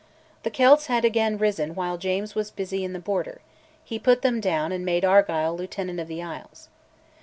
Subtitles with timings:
[0.41, 3.39] The Celts had again risen while James was busy in the Border;
[3.83, 6.69] he put them down, and made Argyll Lieutenant of the Isles.